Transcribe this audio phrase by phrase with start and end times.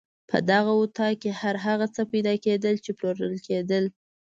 [0.29, 3.85] په دغه اطاق کې هر هغه څه پیدا کېدل چې پلورل کېدل.